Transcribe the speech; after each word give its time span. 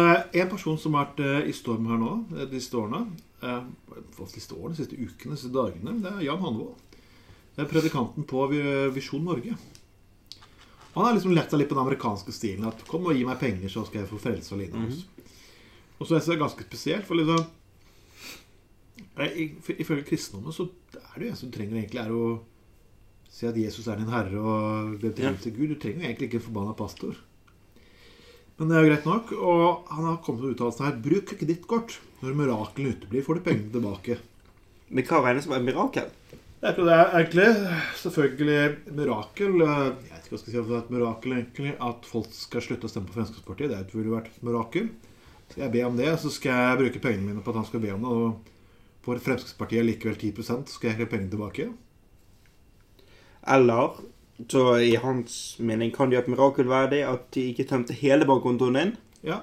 Eh, 0.00 0.40
En 0.42 0.48
person 0.50 0.76
som 0.76 0.92
har 0.92 1.06
vært 1.06 1.20
eh, 1.24 1.46
i 1.48 1.52
storm 1.56 1.86
her 1.88 1.96
nå 1.96 2.08
eh, 2.36 2.42
de 2.50 2.58
siste 2.60 2.76
årene, 2.76 3.14
de 3.40 4.26
siste 4.28 4.52
årene, 4.52 4.74
de 4.76 4.82
siste 4.82 4.96
ukene, 4.98 5.32
de 5.32 5.38
siste 5.40 5.54
dagene, 5.54 5.94
det 6.04 6.10
er 6.10 6.26
Jan 6.26 6.42
Hanvold. 6.42 6.82
Predikanten 7.70 8.26
på 8.28 8.42
Vi- 8.50 8.90
Visjon 8.92 9.24
Norge. 9.24 9.54
Han 10.92 11.04
har 11.06 11.14
liksom 11.16 11.32
seg 11.32 11.56
litt 11.62 11.70
på 11.70 11.78
den 11.78 11.86
amerikanske 11.86 12.32
stilen. 12.36 12.66
At 12.68 12.84
'kom 12.84 13.06
og 13.06 13.14
gi 13.16 13.24
meg 13.24 13.38
penger, 13.40 13.68
så 13.72 13.86
skal 13.86 14.00
jeg 14.02 14.08
få 14.10 14.18
frelse 14.20 14.52
og 14.52 14.60
lignende'. 14.60 14.84
Mm 14.84 14.90
-hmm. 14.92 15.30
Og 16.00 16.06
så 16.06 16.16
er 16.16 16.20
det 16.20 16.38
ganske 16.38 16.64
spesielt, 16.64 17.04
for 17.06 17.14
liksom 17.14 17.46
i- 19.18 19.54
Ifølge 19.80 20.04
kristendommen 20.04 20.52
så 20.52 20.68
er 20.94 21.18
det 21.18 21.24
jo 21.24 21.30
en 21.30 21.36
som 21.36 21.50
trenger 21.50 21.76
egentlig 21.76 22.00
er 22.04 22.10
å 22.10 22.40
si 23.30 23.46
at 23.46 23.56
Jesus 23.56 23.86
er 23.88 23.96
din 23.96 24.08
herre 24.12 24.38
og 24.38 25.00
be 25.00 25.10
til 25.10 25.52
Gud. 25.56 25.68
Du 25.68 25.74
trenger 25.80 26.00
jo 26.02 26.06
egentlig 26.08 26.28
ikke 26.28 26.34
en 26.36 26.52
forbanna 26.52 26.72
pastor. 26.74 27.16
Men 28.56 28.70
det 28.70 28.76
er 28.76 28.84
jo 28.84 28.90
greit 28.90 29.08
nok. 29.08 29.32
Og 29.36 29.90
han 29.92 30.08
har 30.08 30.22
kommet 30.24 30.44
med 30.44 30.54
uttalelsen 30.54 30.86
her 30.86 31.00
Bruk 31.04 31.34
kredittkort. 31.34 31.98
Når 32.22 32.38
miraklene 32.38 32.94
uteblir, 32.96 33.24
får 33.26 33.38
du 33.38 33.46
pengene 33.46 33.72
tilbake. 33.74 34.18
Men 34.88 35.06
hva 35.08 35.20
regnes 35.24 35.44
som 35.44 35.56
et 35.56 35.66
mirakel? 35.66 36.08
Jeg 36.62 36.74
tror 36.76 36.88
det 36.88 36.94
er 36.96 37.10
egentlig 37.18 37.46
selvfølgelig 38.00 38.94
mirakel 38.96 39.60
eh, 39.60 39.80
Jeg 40.06 40.12
vet 40.14 40.24
ikke 40.24 40.32
hva 40.32 40.38
jeg 40.38 40.40
skal 40.40 40.52
si 40.54 40.60
om 40.60 40.68
det 40.70 40.76
er 40.76 40.80
et 40.80 40.94
mirakel 40.94 41.34
egentlig 41.36 41.72
At 41.84 42.06
folk 42.08 42.30
skal 42.32 42.64
slutte 42.64 42.88
å 42.88 42.90
stemme 42.90 43.10
på 43.10 43.18
Fremskrittspartiet. 43.18 43.74
Det 43.76 43.96
ville 43.98 44.14
vært 44.14 44.30
et 44.32 44.46
mirakel. 44.46 44.88
Skal 45.50 45.66
jeg 45.66 45.74
be 45.76 45.84
om 45.86 45.98
det, 46.00 46.10
så 46.22 46.32
skal 46.32 46.62
jeg 46.62 46.80
bruke 46.80 47.02
pengene 47.04 47.28
mine 47.28 47.44
på 47.44 47.52
at 47.52 47.60
han 47.60 47.68
skal 47.68 47.82
be 47.84 47.92
om 47.94 48.06
det. 48.06 48.14
Og 48.16 48.54
får 49.06 49.22
Fremskrittspartiet 49.26 49.86
likevel 49.86 50.16
10 50.16 50.46
så 50.48 50.58
skal 50.72 50.90
jeg 50.90 50.98
ha 51.02 51.10
pengene 51.10 51.34
tilbake. 51.34 51.68
Eller 53.46 54.00
så 54.50 54.62
i 54.84 54.94
hans 55.00 55.56
mening 55.58 55.90
kan 55.94 56.10
det 56.10 56.16
jo 56.18 56.22
et 56.24 56.28
mirakel 56.34 56.68
være 56.68 56.90
det 56.92 57.02
at 57.08 57.30
de 57.34 57.46
ikke 57.52 57.64
tømte 57.70 57.94
hele 57.96 58.26
bankkontoen 58.28 58.76
din. 58.76 58.90
Ja. 59.24 59.40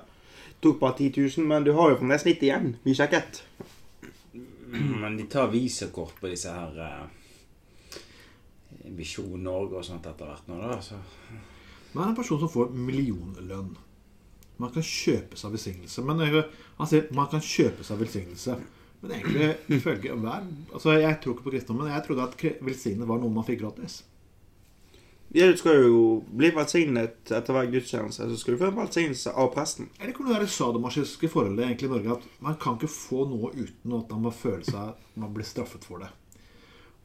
Tok 0.62 0.78
bare 0.80 0.98
10 1.00 1.10
000, 1.40 1.48
men 1.50 1.64
du 1.66 1.74
har 1.74 1.90
jo 1.92 1.98
fremdeles 2.00 2.26
litt 2.28 2.44
igjen. 2.46 2.76
Vi 2.86 2.94
sjekket. 2.96 3.42
Men 4.74 5.18
de 5.18 5.26
tar 5.30 5.50
visakort 5.52 6.16
på 6.22 6.30
disse 6.32 6.50
her 6.54 6.78
eh, 6.82 7.98
Visjon 8.98 9.42
Norge 9.44 9.80
og 9.80 9.86
sånt 9.88 10.06
etter 10.10 10.30
hvert 10.30 10.48
nå, 10.50 10.60
da. 10.62 10.78
Så. 10.84 10.98
Men 11.94 12.04
er 12.06 12.12
en 12.12 12.18
person 12.18 12.40
som 12.42 12.52
får 12.52 12.72
millionlønn. 12.74 13.74
Man 14.62 14.72
kan 14.74 14.86
kjøpe 14.86 15.38
seg 15.40 15.54
velsignelse. 15.56 16.04
Men 16.06 16.20
jeg- 16.26 16.46
han 16.78 16.88
sier 16.88 17.08
man 17.14 17.28
kan 17.30 17.42
kjøpe 17.42 17.84
seg 17.84 18.00
velsignelse. 18.02 18.58
Men 19.02 19.12
egentlig, 19.12 19.56
ifølge 19.70 20.16
hver 20.16 20.44
Altså, 20.74 20.92
Jeg 21.00 21.20
tror 21.22 21.34
ikke 21.34 21.44
på 21.44 21.52
kristendommen. 21.52 21.92
Jeg 21.92 22.04
trodde 22.06 22.24
at 22.24 22.38
velsignet 22.38 22.66
velsignelse 22.66 23.08
var 23.08 23.18
noe 23.20 23.30
man 23.34 23.44
fikk 23.44 23.60
gratis. 23.62 24.04
Ja, 25.36 25.48
du 25.50 25.58
skal 25.58 25.80
jo 25.82 26.02
bli 26.30 26.52
velsignet 26.54 27.32
etter 27.34 27.56
hver 27.56 27.70
gudstjeneste. 27.74 28.28
Så 28.30 28.36
skal 28.38 28.54
du 28.54 28.60
få 28.62 28.68
en 28.70 28.76
velsignelse 28.78 29.32
av 29.34 29.48
presten. 29.56 29.88
Er 29.98 30.12
det 30.12 30.14
det 30.14 30.26
noe 30.28 30.50
sadomaskiske 30.56 31.30
forholdet 31.34 31.66
egentlig 31.66 31.88
i 31.90 31.94
Norge 31.96 32.18
at 32.20 32.28
man 32.46 32.58
kan 32.62 32.76
ikke 32.78 32.92
få 32.94 33.24
noe 33.32 33.50
uten 33.56 33.96
at 33.98 34.14
man 34.14 34.28
må 34.28 34.34
føle 34.36 34.62
seg 34.68 35.00
man 35.18 35.34
blir 35.34 35.48
straffet 35.48 35.88
for 35.90 36.04
det. 36.06 36.12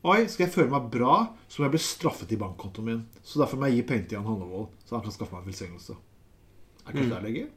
Oi, 0.04 0.26
skal 0.28 0.44
jeg 0.44 0.52
føle 0.54 0.70
meg 0.74 0.90
bra, 0.92 1.14
så 1.48 1.62
må 1.62 1.66
jeg 1.66 1.74
bli 1.78 1.80
straffet 1.82 2.34
i 2.36 2.38
bankkontoen 2.40 2.86
min. 2.90 3.00
Så 3.24 3.40
derfor 3.40 3.58
må 3.58 3.70
jeg 3.70 3.80
gi 3.80 3.86
penger 3.88 4.04
til 4.10 4.18
Jan 4.18 4.28
Hannevold, 4.28 4.68
så 4.84 4.98
han 4.98 5.06
kan 5.06 5.16
skaffe 5.16 5.34
meg 5.34 5.40
en 5.40 5.48
velsignelse. 5.48 5.96
Er 6.84 6.92
ikke 6.92 7.06
det 7.06 7.14
der 7.14 7.24
ligger? 7.24 7.48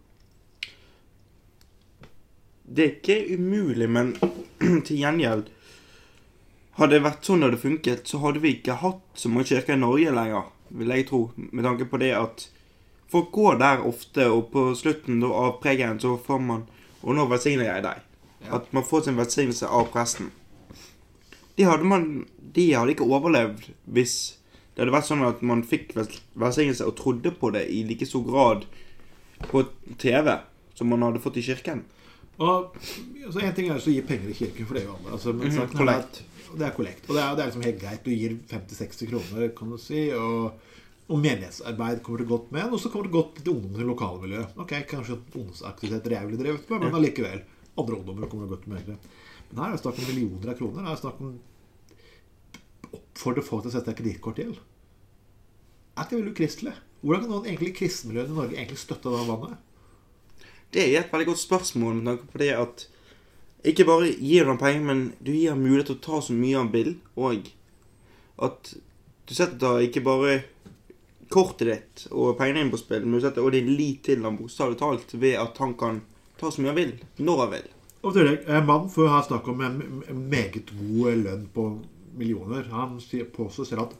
Det 2.63 2.85
er 2.85 2.95
ikke 2.95 3.19
umulig, 3.35 3.89
men 3.91 4.15
til 4.87 4.95
gjengjeld 4.95 5.51
Hadde 6.79 6.95
det 6.95 7.03
vært 7.03 7.27
sånn 7.27 7.41
det 7.43 7.49
hadde 7.49 7.59
funket, 7.59 8.07
så 8.07 8.21
hadde 8.23 8.39
vi 8.41 8.53
ikke 8.55 8.77
hatt 8.79 9.01
så 9.19 9.29
mange 9.29 9.49
kirker 9.49 9.75
i 9.75 9.79
Norge 9.81 10.13
lenger, 10.15 10.45
vil 10.77 10.87
jeg 10.93 11.07
tro. 11.09 11.31
Med 11.37 11.63
tanke 11.65 11.85
på 11.89 11.99
det 11.99 12.11
at 12.17 12.47
folk 13.11 13.31
går 13.31 13.57
der 13.59 13.83
ofte, 13.87 14.27
og 14.31 14.51
på 14.53 14.69
slutten 14.75 15.23
av 15.27 15.57
pregenen 15.63 15.99
så 15.99 16.17
får 16.19 16.39
man 16.41 16.67
Og 17.03 17.15
nå 17.17 17.23
velsigner 17.27 17.65
jeg 17.65 17.81
deg. 17.83 18.01
Ja. 18.45 18.55
At 18.59 18.67
man 18.73 18.83
får 18.85 19.01
sin 19.07 19.15
velsignelse 19.17 19.65
av 19.65 19.87
presten. 19.89 20.27
De 21.57 21.63
hadde, 21.65 21.83
man, 21.83 22.27
de 22.53 22.67
hadde 22.77 22.93
ikke 22.93 23.07
overlevd 23.09 23.71
hvis 23.89 24.13
det 24.75 24.83
hadde 24.83 24.93
vært 24.93 25.07
sånn 25.09 25.23
at 25.27 25.41
man 25.41 25.63
fikk 25.65 25.95
vel- 25.97 26.19
velsignelse 26.39 26.85
og 26.85 26.95
trodde 26.95 27.31
på 27.41 27.49
det 27.53 27.65
i 27.73 27.81
like 27.89 28.05
stor 28.05 28.21
grad 28.23 28.67
på 29.49 29.63
TV 29.97 30.37
som 30.77 30.87
man 30.93 31.01
hadde 31.01 31.19
fått 31.25 31.37
i 31.41 31.41
kirken. 31.41 31.81
Og 32.37 32.71
altså, 33.25 33.41
En 33.41 33.53
ting 33.53 33.69
er 33.69 33.75
å 33.81 33.81
gi 33.91 34.01
penger 34.01 34.29
i 34.29 34.33
kirken, 34.37 34.65
for 34.65 34.73
det 34.77 34.85
gjør 34.85 34.95
alle. 34.99 35.11
Altså, 35.17 35.33
men 35.33 35.47
Mhm, 35.49 35.57
saken 35.57 35.89
er 35.89 35.93
at- 35.99 36.21
Det 36.57 36.67
er 36.67 36.75
kollekt. 36.75 37.07
Og 37.07 37.15
det 37.15 37.23
er, 37.23 37.35
det 37.37 37.43
er 37.43 37.49
liksom 37.51 37.65
helt 37.65 37.81
greit. 37.81 38.03
Du 38.05 38.11
gir 38.11 38.37
50-60 38.51 39.09
kroner, 39.11 39.47
kan 39.57 39.71
du 39.73 39.77
si. 39.81 40.03
Og, 40.15 40.73
og 41.07 41.21
menighetsarbeid 41.21 42.01
kommer 42.05 42.23
det 42.23 42.29
godt 42.31 42.51
med. 42.55 42.71
Og 42.71 42.81
så 42.81 42.91
kommer 42.91 43.09
det 43.09 43.15
godt 43.15 43.39
til 43.41 43.53
ungdom 43.53 43.79
til 43.79 43.91
lokalmiljø. 43.91 44.43
Ok, 44.63 44.75
Kanskje 44.89 45.19
ungdomsaktiviteter 45.21 46.17
jeg 46.17 46.29
ville 46.29 46.41
drevet 46.41 46.71
med, 46.71 46.85
men 46.85 46.99
allikevel. 46.99 47.45
Andre 47.79 47.99
ungdommer 47.99 48.31
kommer 48.31 48.47
det 48.47 48.57
godt 48.57 48.67
med. 48.71 48.91
Men 49.51 49.63
her 49.63 49.71
er 49.71 49.77
det 49.77 49.83
snakk 49.83 49.99
om 49.99 50.11
millioner 50.11 50.53
av 50.53 50.59
kroner. 50.59 50.85
Her 50.85 50.93
er 50.93 50.99
det 50.99 51.03
snakk 51.05 51.23
om 51.23 51.39
oppfordre 52.91 53.43
folk 53.45 53.65
til 53.65 53.71
å 53.71 53.75
sette 53.77 53.95
kredittkortgjeld. 53.97 54.61
Er 55.91 56.05
ikke 56.05 56.15
det 56.15 56.21
veldig 56.21 56.33
ukristelig? 56.35 56.73
Hvordan 57.01 57.23
kan 57.23 57.31
noen 57.33 57.47
egentlig 57.49 57.75
kristenmiljøene 57.79 58.31
i 58.31 58.37
Norge 58.37 58.57
egentlig 58.57 58.79
støtte 58.79 59.11
det 59.11 59.27
vannet? 59.27 60.47
Det 60.71 60.83
er 60.85 61.01
et 61.01 61.11
veldig 61.11 61.27
godt 61.31 61.41
spørsmål 61.41 61.97
med 61.97 62.09
tanke 62.11 62.29
på 62.31 62.41
det 62.41 62.51
at 62.55 62.85
ikke 63.67 63.85
bare 63.85 64.09
gir 64.17 64.45
du 64.45 64.53
ham 64.53 64.61
penger, 64.61 64.85
men 64.87 65.03
du 65.19 65.33
gir 65.33 65.53
ham 65.53 65.61
mulighet 65.61 65.91
til 65.91 65.99
å 65.99 66.05
ta 66.05 66.21
så 66.25 66.35
mye 66.37 66.57
han 66.57 66.71
vil, 66.73 66.95
og 67.19 67.51
at 68.41 68.73
du 69.29 69.35
setter 69.35 69.59
da 69.61 69.75
ikke 69.83 70.03
bare 70.05 70.39
kortet 71.31 71.69
ditt 71.69 72.07
og 72.11 72.35
pengene 72.39 72.63
dine 72.63 72.73
på 72.73 72.79
spill, 72.81 73.05
men 73.05 73.19
du 73.19 73.23
setter 73.23 73.45
også 73.45 73.55
din 73.59 73.69
lit 73.77 74.01
til 74.07 74.25
ham 74.25 74.39
bokstavelig 74.39 74.79
talt 74.81 75.13
ved 75.15 75.37
at 75.39 75.61
han 75.63 75.77
kan 75.79 76.01
ta 76.39 76.51
så 76.51 76.63
mye 76.63 76.73
han 76.73 76.81
vil, 76.81 76.95
når 77.21 77.43
han 77.43 77.53
vil. 77.53 77.69
Og 78.01 78.15
tillegg, 78.15 78.41
Mannen 78.47 78.57
En 78.57 78.67
mann 78.67 78.89
får 78.89 79.11
ha 79.13 79.21
snakk 79.27 79.47
om 79.51 79.61
en 79.61 79.81
meget 80.31 80.73
god 80.73 81.19
lønn 81.21 81.43
på 81.53 81.65
millioner. 82.17 82.65
Han 82.73 82.97
påstår 83.35 83.69
selv 83.69 83.83
at 83.85 83.97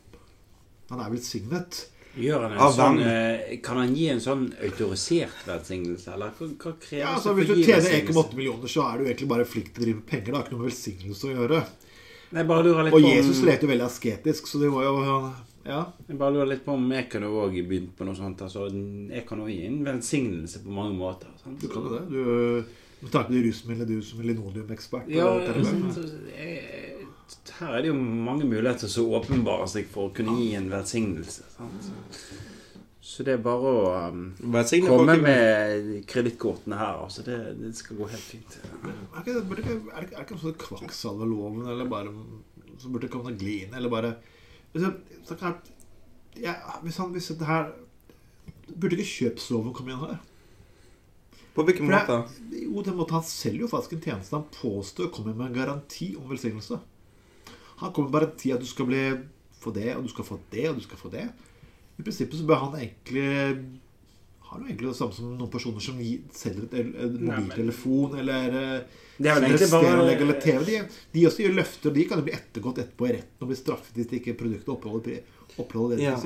han 0.90 1.04
er 1.04 1.12
velsignet. 1.14 1.84
Gjør 2.20 2.42
han 2.44 2.52
en 2.52 2.60
Av 2.60 2.74
sånn 2.76 2.98
eh, 3.08 3.60
Kan 3.64 3.78
han 3.80 3.94
gi 3.96 4.08
en 4.12 4.20
sånn 4.20 4.42
autorisert 4.68 5.46
velsignelse, 5.48 6.12
eller 6.14 6.34
hva, 6.36 6.48
hva 6.60 6.74
kreves 6.82 7.00
Ja, 7.06 7.14
altså 7.16 7.34
Hvis 7.38 7.48
du 7.48 7.54
tjener 7.64 7.86
velsignelse? 7.86 8.26
1,8 8.26 8.36
millioner, 8.40 8.68
så 8.74 8.84
er 8.90 8.98
du 9.00 9.06
egentlig 9.06 9.30
bare 9.32 9.46
flink 9.48 9.70
til 9.72 9.82
å 9.82 9.86
drive 9.86 10.00
med 10.02 10.10
penger. 10.12 10.26
Det 10.32 10.36
har 10.36 10.44
ikke 10.44 10.56
noe 10.58 10.64
med 10.66 10.72
velsignelse 10.72 11.30
å 11.30 11.38
gjøre. 11.38 11.62
Nei, 12.32 12.44
Og 12.48 12.92
på 12.92 13.00
om- 13.00 13.08
Jesus 13.12 13.42
levde 13.48 13.66
jo 13.68 13.72
veldig 13.72 13.88
asketisk, 13.88 14.48
så 14.48 14.60
det 14.60 14.70
var 14.72 14.84
jo 14.90 15.34
Ja. 15.64 15.82
Jeg 16.10 16.18
bare 16.18 16.34
lurer 16.34 16.48
litt 16.50 16.66
på 16.66 16.74
om 16.74 16.92
jeg 16.92 17.08
kunne 17.12 17.28
òg 17.30 17.54
begynt 17.70 17.96
på 17.96 18.04
noe 18.04 18.16
sånt. 18.18 18.40
Altså, 18.42 18.66
jeg 19.12 19.26
kan 19.28 19.40
òg 19.40 19.50
gi 19.54 19.66
en 19.68 19.84
velsignelse 19.86 20.64
på 20.64 20.72
mange 20.74 20.96
måter. 20.98 21.28
Sant? 21.44 21.60
Du 21.62 21.68
kan 21.68 21.84
jo 21.84 21.90
det. 22.00 22.10
Du, 22.10 22.66
med 23.04 23.12
tanke 23.12 23.28
på 23.30 23.34
de 23.36 23.44
rusmidlene 23.48 23.88
du 23.88 24.02
som 24.02 24.20
er 24.22 24.28
linoleumekspert 24.34 25.08
Ja, 25.10 25.28
og 25.30 25.42
dette 25.46 25.64
sant, 25.66 25.84
med. 25.86 25.94
så 25.94 26.02
jeg, 26.36 26.51
her 27.62 27.76
er 27.78 27.84
det 27.84 27.92
jo 27.92 27.98
mange 27.98 28.46
muligheter 28.46 28.90
som 28.92 29.12
åpenbarer 29.18 29.70
seg 29.70 29.90
for 29.92 30.10
å 30.10 30.16
kunne 30.16 30.38
gi 30.40 30.54
en 30.58 30.70
velsignelse. 30.72 31.46
Sant? 31.56 31.92
Så 33.12 33.26
det 33.28 33.34
er 33.34 33.42
bare 33.44 33.72
å 33.72 33.80
um, 34.14 34.20
komme 34.86 35.18
med 35.20 35.88
kredittkortene 36.08 36.78
her. 36.80 37.02
Altså, 37.02 37.26
det, 37.26 37.38
det 37.60 37.74
skal 37.76 37.98
gå 37.98 38.08
helt 38.08 38.24
fint. 38.24 38.58
Er 38.62 39.24
ikke, 39.24 39.34
ikke, 39.42 39.42
er 39.42 39.58
det 39.58 39.64
ikke, 39.66 39.78
er 39.92 40.06
det 40.06 40.22
ikke 40.24 40.38
sånn 40.44 40.60
kvakksalveloven, 40.62 41.66
eller 41.74 41.90
bare 41.92 42.14
Så 42.80 42.90
burde 42.90 43.08
det 43.08 43.12
komme 43.14 43.34
til 43.34 43.42
glin, 43.42 43.76
eller 43.78 43.92
bare 43.92 44.14
hvis, 44.72 44.86
jeg, 44.86 45.54
ja, 46.40 46.54
hvis, 46.86 46.98
han, 47.02 47.12
hvis 47.12 47.34
det 47.36 47.48
her 47.48 47.74
Burde 48.72 48.96
ikke 48.96 49.10
kjøpsloven 49.10 49.74
komme 49.76 49.92
inn 49.92 50.06
her? 50.06 50.22
På 51.52 51.66
hvilken 51.68 51.90
måte? 51.92 52.22
jo, 52.56 52.80
den 52.86 52.96
måten 52.96 53.18
Han 53.18 53.26
selger 53.28 53.66
jo 53.66 53.72
faktisk 53.74 53.98
en 53.98 54.06
tjeneste. 54.06 54.38
Han 54.38 54.48
påstår 54.56 55.10
å 55.10 55.12
komme 55.12 55.34
med 55.36 55.50
en 55.50 55.58
garanti 55.58 56.14
om 56.16 56.30
velsignelse. 56.32 56.80
Han 57.82 57.94
kommer 57.94 58.14
bare 58.14 58.32
til 58.38 58.54
at 58.56 58.62
du 58.62 58.66
skal 58.70 58.86
bli, 58.90 59.04
få 59.62 59.74
det, 59.76 59.96
og 59.98 60.04
du 60.06 60.10
skal 60.14 60.26
få 60.28 60.40
det, 60.52 60.68
og 60.70 60.78
du 60.80 60.84
skal 60.86 60.98
få 61.02 61.10
det. 61.14 61.28
I 62.00 62.04
prinsippet 62.06 62.40
så 62.40 62.46
bør 62.50 62.64
han 62.68 62.80
egentlig 62.82 63.28
har 64.52 64.60
jo 64.60 64.66
egentlig 64.68 64.88
det 64.90 64.98
samme 64.98 65.16
som 65.16 65.30
noen 65.40 65.52
personer 65.54 65.80
som 65.84 66.00
selger 66.36 66.66
et, 66.66 66.74
en 66.76 66.90
Nei, 66.92 67.20
men- 67.22 67.28
mobiltelefon 67.46 68.18
eller 68.20 68.56
eh, 68.62 68.82
Det 69.22 69.30
er 69.32 69.38
vel 69.38 69.46
egentlig 69.48 69.70
bare- 69.72 69.84
stereoanlegg 69.86 70.22
eller 70.26 70.40
TV. 70.44 70.66
De, 70.68 70.80
de 71.14 71.26
også 71.30 71.44
gjør 71.46 71.54
løfter, 71.56 71.90
og 71.90 71.96
de 71.96 72.04
kan 72.10 72.20
jo 72.20 72.26
bli 72.26 72.34
ettergått 72.36 72.82
etterpå 72.84 73.08
i 73.08 73.14
retten 73.16 73.46
og 73.46 73.48
bli 73.54 73.56
straffet 73.62 73.96
hvis 73.96 74.12
ikke 74.18 74.34
produktet 74.42 74.74
oppholder, 74.74 75.22
opprettholder 75.56 75.96
det 75.98 76.04
Ja. 76.04 76.16
de 76.16 76.22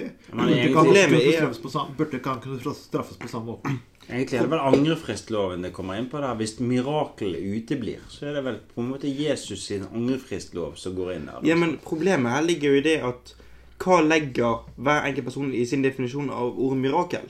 samme- 1.69 1.95
Burde 1.97 2.17
ikke 2.17 2.29
han 2.33 2.41
kunne 2.41 2.73
straffes 2.79 3.17
på 3.21 3.29
samme 3.29 3.45
måte? 3.51 3.75
Egentlig 4.05 4.37
er 4.37 4.45
det 4.45 4.51
vel 4.51 4.61
angrefristloven 4.61 5.63
det 5.65 5.71
kommer 5.73 5.97
inn 5.97 6.09
på 6.11 6.19
der. 6.21 6.35
Hvis 6.37 6.59
mirakelet 6.61 7.41
uteblir, 7.41 8.03
så 8.11 8.29
er 8.29 8.37
det 8.37 8.43
vel 8.45 8.59
på 8.69 8.83
en 8.83 8.91
måte 8.91 9.09
Jesus 9.09 9.65
sin 9.65 9.87
angrefristlov 9.87 10.75
som 10.77 10.93
går 10.97 11.15
inn 11.15 11.25
der. 11.31 11.41
Ja, 11.47 11.57
men 11.57 11.79
problemet 11.83 12.35
her 12.35 12.45
ligger 12.45 12.75
jo 12.75 12.81
i 12.81 12.85
det 12.85 12.99
at 13.07 13.33
hva 13.81 13.99
legger 14.05 14.61
hver 14.77 15.07
enkelt 15.07 15.27
person 15.27 15.49
i 15.53 15.65
sin 15.67 15.83
definisjon 15.83 16.29
av 16.31 16.53
ordet 16.53 16.83
mirakel? 16.83 17.25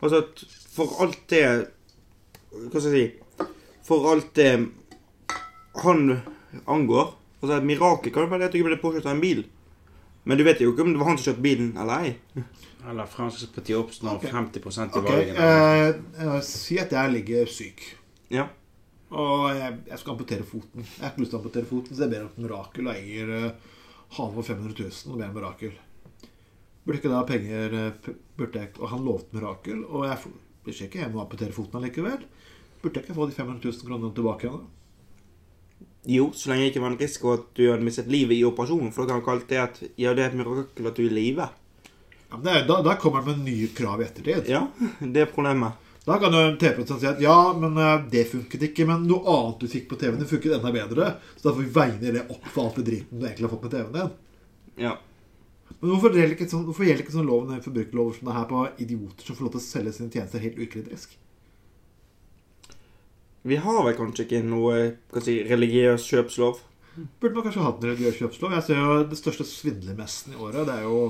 Altså 0.00 0.24
at 0.24 0.44
for 0.74 0.96
alt 1.04 1.20
det 1.30 1.44
Hva 2.50 2.80
skal 2.80 2.96
jeg 2.96 3.12
si 3.12 3.52
For 3.86 4.08
alt 4.10 4.32
det 4.36 4.50
han 5.84 6.02
angår 6.66 7.14
Altså 7.40 7.54
et 7.56 7.68
mirakel 7.68 8.12
kan 8.12 8.26
jo 8.26 8.32
være 8.32 8.42
det 8.42 8.50
at 8.50 8.56
du 8.56 8.66
ble 8.66 8.80
påkjørt 8.80 9.06
av 9.06 9.14
en 9.14 9.22
bil. 9.22 9.44
Men 10.24 10.38
du 10.40 10.44
vet 10.46 10.60
jo 10.62 10.72
ikke 10.72 10.84
om 10.86 10.92
det 10.94 11.00
var 11.00 11.10
han 11.10 11.18
som 11.20 11.30
kjørte 11.30 11.44
bilen 11.44 11.72
eller 11.80 12.04
ei. 12.06 12.42
Eller 12.88 13.08
Fremskrittspartiet 13.08 13.76
oppnår 13.78 14.18
okay. 14.20 14.32
50% 14.32 14.96
i 14.96 15.00
Ok, 15.00 15.08
valgene. 15.08 15.48
eh, 15.48 16.26
eh, 16.26 16.38
Si 16.44 16.78
at 16.80 16.92
jeg 16.92 17.12
ligger 17.12 17.50
syk. 17.52 17.82
Ja. 18.32 18.46
Og 19.14 19.50
jeg, 19.54 19.78
jeg 19.88 19.98
skal 20.00 20.14
amputere 20.14 20.44
foten. 20.48 20.84
Jeg 20.84 21.00
har 21.04 21.12
ikke 21.12 21.22
lyst 21.24 21.32
til 21.34 21.38
å 21.38 21.42
amputere 21.42 21.68
foten, 21.70 21.96
så 21.96 22.04
jeg 22.06 22.12
ber 22.14 22.24
om 22.24 22.30
et 22.32 22.42
mirakel 22.44 22.88
og 22.88 22.94
eier 22.96 23.34
uh, 23.34 23.74
Halvor 24.16 24.46
500 24.46 24.74
000 24.80 25.12
og 25.14 25.20
ber 25.20 25.28
om 25.28 25.36
mirakel. 25.38 25.76
Burde 26.84 26.98
ikke 27.00 27.12
da 27.12 27.20
ha 27.20 27.28
penger 27.28 27.76
eh, 27.80 28.08
burde 28.36 28.60
jeg, 28.60 28.72
Og 28.80 28.88
han 28.92 29.04
lovte 29.06 29.36
mirakel, 29.36 29.84
og 29.88 30.04
jeg 30.08 30.32
blir 30.64 30.80
ikke 30.88 31.00
hjemme 31.04 31.20
og 31.20 31.26
amputere 31.26 31.56
foten 31.56 31.80
allikevel. 31.80 32.24
Burde 32.82 33.00
jeg 33.00 33.06
ikke 33.06 33.16
få 33.16 33.28
de 33.30 33.36
500 33.36 33.70
000 33.70 33.88
kronene 33.88 34.16
tilbake 34.16 34.48
igjen? 34.48 34.64
da? 34.64 34.83
Jo, 36.04 36.28
så 36.36 36.50
lenge 36.50 36.66
det 36.66 36.72
ikke 36.74 36.82
var 36.84 36.92
en 36.92 37.00
risiko 37.00 37.30
at 37.32 37.44
du 37.56 37.62
hadde 37.70 37.86
mistet 37.86 38.10
livet 38.12 38.36
i 38.36 38.44
operasjonen. 38.44 38.92
For 38.92 39.04
da 39.04 39.14
kan 39.14 39.22
du 39.22 39.28
kalle 39.28 39.48
det 39.48 39.60
at 39.62 39.80
ja, 39.96 40.12
det 40.12 40.24
er 40.24 40.32
et 40.32 40.36
mirakel 40.36 40.90
at 40.90 40.98
du 40.98 41.06
er 41.06 41.08
i 41.08 41.14
live. 41.16 41.46
Ja, 42.28 42.36
men 42.36 42.44
det 42.44 42.56
er, 42.58 42.66
da, 42.68 42.80
da 42.84 42.96
kommer 43.00 43.24
det 43.24 43.32
med 43.32 43.46
nye 43.46 43.70
krav 43.76 44.02
i 44.02 44.06
ettertid. 44.08 44.50
Ja, 44.52 44.66
det 45.14 45.24
er 45.24 45.32
problemet. 45.32 45.80
Da 46.04 46.18
kan 46.20 46.34
jo 46.36 46.42
en 46.44 46.58
TV-produsent 46.60 47.00
si 47.00 47.08
at 47.08 47.22
ja, 47.24 47.38
men 47.56 47.78
eh, 47.80 47.94
det 48.12 48.26
funket 48.28 48.66
ikke, 48.68 48.84
men 48.90 49.06
noe 49.08 49.24
annet 49.32 49.62
du 49.64 49.70
fikk 49.72 49.88
på 49.88 49.96
TV-en, 50.00 50.20
det 50.20 50.28
funket 50.28 50.58
enda 50.58 50.72
bedre. 50.74 51.14
Så 51.38 51.46
da 51.46 51.54
får 51.54 51.62
vi 51.62 51.72
veie 51.78 52.12
det 52.12 52.26
opp 52.26 52.50
for 52.50 52.66
alt 52.66 52.80
det 52.82 52.88
driten 52.90 53.20
du 53.20 53.24
egentlig 53.24 53.48
har 53.48 53.54
fått 53.54 53.64
med 53.64 53.76
TV-en 53.78 53.96
din. 53.96 54.14
Ja. 54.84 54.94
Men 55.78 55.94
hvorfor 55.94 56.12
gjelder 56.12 56.36
ikke 56.36 56.50
sånn, 56.50 56.66
hvorfor 56.68 56.84
gjelder 56.84 57.06
ikke 57.06 57.14
sånn 57.16 57.30
loven 57.30 57.64
forbrukerlover 57.64 58.18
som 58.18 58.28
det 58.28 58.36
her 58.36 58.50
på 58.50 58.66
idioter 58.84 59.24
som 59.24 59.38
får 59.38 59.46
lov 59.46 59.54
til 59.54 59.62
å 59.62 59.64
selge 59.64 59.94
sine 59.96 60.12
tjenester 60.12 60.44
helt 60.44 60.60
ukritisk? 60.60 61.16
Vi 63.44 63.58
har 63.60 63.82
vel 63.84 63.96
kanskje 63.98 64.24
ikke 64.24 64.40
noe 64.46 64.76
si, 65.20 65.36
religiøs 65.44 66.06
kjøpslov. 66.08 66.62
Burde 67.20 67.34
man 67.34 67.44
kanskje 67.44 67.64
hatt 67.66 67.82
en 67.82 67.90
religiøs 67.90 68.20
kjøpslov? 68.22 68.54
Jeg 68.56 68.64
ser 68.68 68.80
jo 68.80 68.94
det 69.10 69.18
største 69.20 69.44
svindlermessen 69.48 70.32
i 70.32 70.38
året, 70.40 70.64
det 70.68 70.78
er 70.78 70.86
jo, 70.86 71.02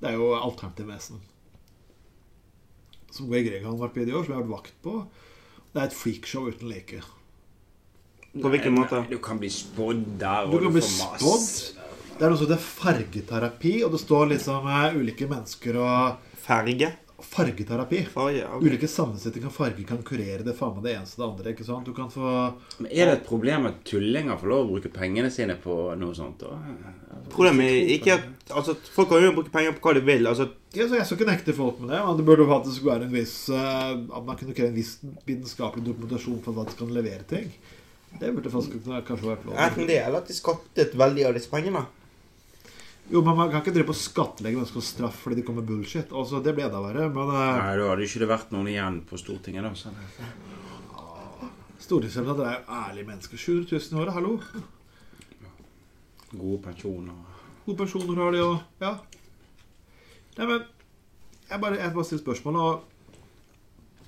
det 0.00 0.08
er 0.08 0.16
jo 0.16 0.30
alternativmessen. 0.38 1.20
Som 3.12 3.28
Greg 3.28 3.50
Regan 3.52 3.74
har 3.74 3.82
vært 3.84 3.94
på 3.98 4.02
i 4.02 4.08
de 4.08 4.16
år, 4.16 4.24
som 4.24 4.32
jeg 4.32 4.40
har 4.40 4.46
vært 4.46 4.54
vakt 4.54 4.80
på. 4.86 4.96
Det 5.74 5.82
er 5.82 5.90
et 5.90 5.98
freakshow 5.98 6.48
uten 6.48 6.72
like. 6.72 7.02
På 8.34 8.50
hvilken 8.50 8.74
måte? 8.74 9.04
Du 9.10 9.18
kan 9.22 9.38
bli 9.38 9.52
spådd 9.52 10.04
der, 10.18 10.48
Du 10.48 10.56
kan 10.58 10.72
du, 10.72 10.78
bli 10.78 10.86
spådd. 10.88 11.50
Det 12.14 12.24
er 12.24 12.30
noe 12.30 12.38
som 12.40 12.48
heter 12.48 12.64
fargeterapi, 12.64 13.76
og 13.84 13.92
det 13.92 14.00
står 14.00 14.28
liksom 14.32 14.66
uh, 14.70 14.96
ulike 14.96 15.28
mennesker 15.30 15.76
og 15.82 16.32
Ferge? 16.44 16.94
Fargeterapi. 17.18 18.04
Farge? 18.10 18.44
okay. 18.46 18.68
Ulike 18.68 18.88
sammensetninger 18.88 19.46
av 19.48 19.52
farger 19.54 19.84
kan 19.86 20.02
kurere 20.02 20.42
det 20.42 20.54
faen 20.58 20.74
meg 20.74 20.86
det 20.86 20.94
eneste 20.96 21.20
og 21.20 21.22
det 21.22 21.28
andre. 21.30 21.52
ikke 21.54 21.66
sant? 21.66 21.86
Du 21.86 21.94
kan 21.94 22.10
få 22.10 22.30
Men 22.78 22.90
Er 22.90 23.06
det 23.06 23.14
et 23.18 23.26
problem 23.26 23.68
at 23.70 23.84
tullinger 23.86 24.40
får 24.40 24.50
lov 24.50 24.64
å 24.64 24.70
bruke 24.72 24.90
pengene 24.94 25.30
sine 25.30 25.56
på 25.62 25.76
noe 26.00 26.14
sånt? 26.14 26.42
da? 26.42 26.58
Problemet 27.30 27.70
er 27.70 27.94
ikke 27.96 28.18
at 28.18 28.52
altså, 28.58 28.74
Folk 28.96 29.12
kan 29.12 29.22
jo 29.22 29.32
bruke 29.38 29.54
penger 29.54 29.78
på 29.78 29.88
hva 29.88 29.94
de 29.94 30.04
vil. 30.04 30.26
Altså, 30.26 30.48
ja, 30.74 30.88
så 30.88 30.98
Jeg 30.98 31.06
skal 31.06 31.20
ikke 31.20 31.30
nekte 31.30 31.56
folk 31.56 31.80
med 31.80 31.94
det, 31.94 32.02
men 32.02 32.18
det 32.18 32.26
burde 32.26 32.50
faktisk 32.50 32.84
være 32.90 33.06
en 33.06 33.14
viss 33.14 33.36
uh, 33.54 33.94
At 33.94 34.26
man 34.26 34.38
kunne 34.40 34.56
kreve 34.56 34.72
en 34.72 34.78
viss 34.78 34.96
vitenskapelig 35.24 35.86
dokumentasjon 35.86 36.42
for 36.42 36.64
at 36.64 36.72
de 36.72 36.80
kan 36.82 36.94
levere 36.94 37.22
ting. 37.30 37.52
Det 38.18 38.30
burde 38.34 38.50
faktisk 38.50 38.86
kanskje 39.06 39.26
vært 39.26 39.46
lov. 39.46 39.58
Enten 39.58 39.88
det, 39.90 40.02
eller 40.02 40.22
at 40.22 40.30
de 40.30 40.36
skattet 40.36 40.94
veldig 40.98 41.28
av 41.28 41.38
disse 41.38 41.50
pengene. 41.50 41.86
Jo, 43.10 43.20
men 43.20 43.36
Man 43.36 43.50
kan 43.52 43.60
ikke 43.60 43.74
drive 43.74 43.90
på 43.90 43.96
skattlegge 43.98 44.56
mennesker 44.56 44.80
og 44.80 44.86
straffe 44.86 45.26
fordi 45.26 45.40
de 45.40 45.46
kommer 45.46 45.62
med 45.62 45.70
bullshit. 45.70 46.12
Altså, 46.12 46.40
Det 46.44 46.54
ble 46.56 46.68
da 46.72 46.80
verre. 46.80 47.08
Men 47.12 47.32
uh, 47.32 47.40
Nei, 47.58 47.74
da 47.80 47.90
hadde 47.90 48.06
ikke 48.06 48.22
det 48.24 48.30
vært 48.30 48.54
noen 48.54 48.70
igjen 48.72 49.02
på 49.08 49.20
Stortinget, 49.20 49.66
da. 49.66 49.74
Sånn. 49.76 49.98
stortingsrepresentanter 51.84 52.48
er 52.48 52.56
jo 52.56 52.78
ærlige 52.80 53.10
mennesker. 53.10 53.42
700 53.44 53.76
000 53.76 53.98
i 53.98 54.02
året, 54.02 54.16
hallo. 54.16 54.38
Gode 56.34 56.62
pensjoner. 56.64 57.20
Gode 57.66 57.78
pensjoner 57.82 58.22
har 58.22 58.32
de, 58.34 58.40
òg. 58.44 58.56
Ja. 58.80 58.94
Nei, 60.38 60.46
men 60.48 60.64
jeg 61.50 61.60
bare, 61.60 61.78
jeg 61.78 61.94
bare 61.94 62.08
stiller 62.08 62.24
spørsmål, 62.24 62.60
og 62.64 62.90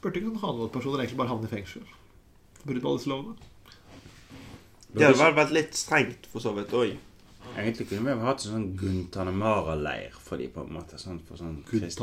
Burde 0.02 0.20
ikke 0.20 0.28
sånn 0.28 0.42
Hanvold-personer 0.42 1.02
egentlig 1.02 1.18
bare 1.18 1.32
havne 1.32 1.48
i 1.48 1.50
fengsel? 1.50 1.84
Brudd 2.62 2.82
på 2.82 2.90
alle 2.90 3.00
disse 3.00 3.10
lovene? 3.10 3.36
Det 4.92 5.02
hadde 5.02 5.18
vel 5.18 5.36
vært 5.36 5.54
litt 5.56 5.76
strengt, 5.76 6.28
for 6.30 6.44
så 6.44 6.52
vidt 6.56 6.74
òg. 6.76 6.92
Egentlig 7.56 7.88
kunne 7.88 8.14
vi 8.14 8.26
hatt 8.26 8.44
en 8.44 8.52
sånn 8.52 8.66
Guntanamara-leir 8.76 10.12
for 10.20 10.36
de 10.40 10.48
på 10.52 10.60
en 10.66 10.72
måte. 10.74 10.98
Sånn, 11.00 11.20
for 11.24 11.36
sånn 11.40 11.62
krist- 11.64 11.98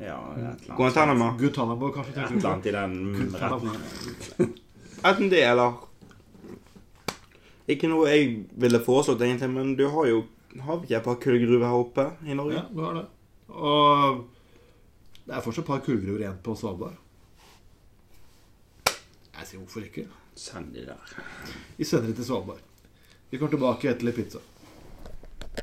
Ja. 0.00 0.16
Guantánamo. 0.76 1.36
Guantanamo, 1.38 1.90
kanskje? 1.92 2.14
Et 2.16 2.30
eller 2.30 2.48
annet 2.52 2.66
i 2.66 2.70
den 2.70 2.94
retningen. 3.32 4.54
Enten 5.04 5.28
det, 5.30 5.42
eller 5.44 5.74
Ikke 7.68 7.88
noe 7.88 8.08
jeg 8.08 8.46
ville 8.56 8.78
foreslått, 8.80 9.20
egentlig, 9.20 9.50
men 9.52 9.74
du 9.76 9.86
har 9.92 10.06
jo 10.06 10.24
Har 10.64 10.78
vi 10.78 10.86
ikke 10.86 10.96
et 10.96 11.04
par 11.04 11.16
kullgruver 11.20 11.66
her 11.66 11.74
oppe 11.76 12.04
i 12.24 12.34
Norge? 12.34 12.54
Ja, 12.54 12.62
du 12.72 12.80
har 12.80 12.94
det. 12.94 13.06
Og 13.50 14.24
det 15.26 15.34
er 15.36 15.40
fortsatt 15.44 15.58
et 15.58 15.66
par 15.66 15.80
kullgruver 15.84 16.20
igjen 16.24 16.38
på 16.42 16.54
Svalbard. 16.56 16.96
Jeg 19.36 19.46
sier 19.46 19.60
hvorfor 19.60 19.84
ikke. 19.84 20.06
Send 20.34 20.72
de 20.74 20.86
der. 20.86 21.12
Vi 21.76 21.84
sender 21.84 22.08
det 22.08 22.16
til 22.16 22.24
Svalbard. 22.24 22.62
Vi 23.30 23.36
kommer 23.38 23.52
tilbake 23.52 23.90
etter 23.92 24.08
litt 24.08 24.16
pizza. 24.16 24.40